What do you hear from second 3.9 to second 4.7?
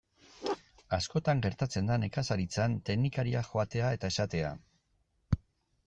eta esatea.